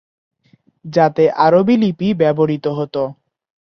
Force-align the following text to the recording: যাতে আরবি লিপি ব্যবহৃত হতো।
যাতে 0.85 1.23
আরবি 1.45 1.75
লিপি 1.77 2.07
ব্যবহৃত 2.13 2.65
হতো। 2.77 3.01